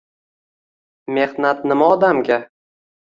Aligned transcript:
Mehnat 1.17 1.63
nima 1.73 1.91
odamga 1.97 2.41